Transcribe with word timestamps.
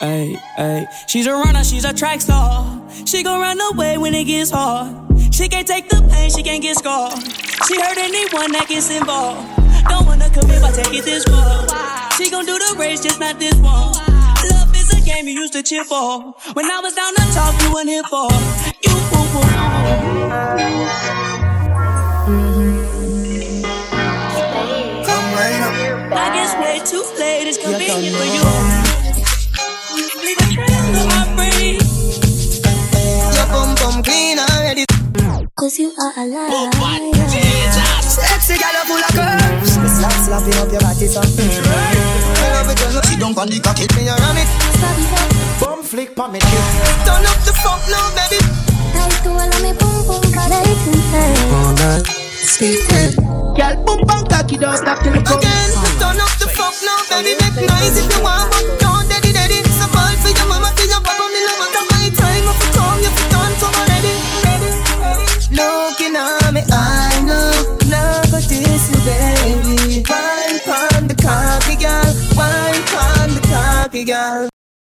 Ay, 0.00 0.36
ay. 0.58 0.86
She's 1.06 1.26
a 1.26 1.32
runner, 1.32 1.62
she's 1.62 1.84
a 1.84 1.92
track 1.92 2.20
star. 2.20 2.82
She 3.06 3.22
gon' 3.22 3.40
run 3.40 3.60
away 3.72 3.96
when 3.96 4.12
it 4.12 4.24
gets 4.24 4.50
hard. 4.50 4.92
She 5.32 5.48
can't 5.48 5.66
take 5.66 5.88
the 5.88 6.02
pain, 6.10 6.30
she 6.30 6.42
can't 6.42 6.60
get 6.60 6.76
scarred. 6.76 7.12
She 7.68 7.80
hurt 7.80 7.96
anyone 7.98 8.50
that 8.52 8.66
gets 8.68 8.90
involved. 8.90 9.46
Don't 9.88 10.04
wanna 10.04 10.28
commit, 10.30 10.60
but 10.60 10.74
take 10.74 10.92
it 10.98 11.04
this 11.04 11.22
far. 11.24 12.10
She 12.18 12.28
gon' 12.28 12.44
do 12.44 12.58
the 12.58 12.74
race, 12.76 13.02
just 13.02 13.20
not 13.20 13.38
this 13.38 13.54
one. 13.54 13.94
Love 14.50 14.74
is 14.74 14.90
a 14.98 15.00
game 15.06 15.28
you 15.28 15.34
used 15.34 15.52
to 15.52 15.62
cheer 15.62 15.84
for. 15.84 16.34
When 16.54 16.66
I 16.66 16.80
was 16.80 16.94
down 16.94 17.14
to 17.14 17.22
talk, 17.32 17.54
you 17.62 17.72
weren't 17.72 17.88
here 17.88 18.02
for. 18.10 18.28
You. 18.82 18.90
Mm-hmm. 22.26 23.62
Come 25.06 25.26
right 25.38 25.60
up. 25.62 26.12
I 26.12 26.34
guess 26.34 26.52
way 26.58 26.80
too 26.84 27.04
late, 27.18 27.46
it's 27.46 27.58
convenient 27.58 28.16
for 28.16 28.24
you. 28.24 28.83
Cause 35.64 35.78
you 35.78 35.88
are 35.96 36.12
alive. 36.20 36.76
Sexy 38.04 38.60
gal 38.60 38.84
full 38.84 39.00
of 39.00 39.08
curves. 39.16 39.80
Slap 39.96 40.12
slapping 40.12 40.60
up 40.60 40.68
your 40.68 40.84
body 40.84 41.08
so. 41.08 41.24
I 41.24 41.32
love 42.52 42.68
it 42.68 42.76
when 42.84 42.92
you 42.92 43.00
sit 43.00 43.16
down 43.16 43.32
on 43.32 43.48
the 43.48 43.56
cocky. 43.64 43.88
Me 43.96 44.04
a 44.04 44.12
ram 44.12 44.36
it. 44.36 44.44
Stop 44.44 45.00
it. 45.00 45.08
Bum 45.64 45.80
flick 45.80 46.12
pa 46.14 46.28
me 46.28 46.36
kick. 46.36 46.68
Turn 47.08 47.24
up 47.24 47.40
the 47.48 47.56
funk 47.64 47.80
now, 47.88 48.12
baby. 48.12 48.44
Like 48.92 49.24
to 49.24 49.32
all 49.32 49.40
of 49.40 49.56
me 49.64 49.72
boom 49.72 50.04
boom 50.04 50.20
right 50.36 50.52
inside. 50.84 51.32
Girl, 53.56 53.74
boom 53.88 54.04
bang 54.04 54.24
cocky, 54.28 54.60
don't 54.60 54.76
stop 54.76 55.00
till 55.00 55.16
it 55.16 55.24
come. 55.24 55.40
Again, 55.40 55.72
turn 55.96 56.20
up 56.20 56.28
the 56.36 56.44
funk 56.52 56.76
now, 56.84 57.00
baby. 57.08 57.40
Make 57.40 57.64
noise 57.64 57.96
if 57.96 58.04
you 58.12 58.20
want, 58.20 58.52
Looking 65.94 66.16
at 66.16 66.50
me, 66.52 66.60
I 66.72 67.22
know, 67.24 67.78
now 67.88 68.20
go 68.24 68.40
this 68.40 68.90
you, 68.90 68.98
baby. 69.04 70.02
Wine 70.10 70.58
pon 70.64 71.06
the 71.06 71.14
cocky, 71.14 71.76
girl. 71.76 72.14
Wine 72.36 72.82
pon 72.86 73.30
the 73.32 73.40
cocky, 73.46 74.02
girl. 74.02 74.53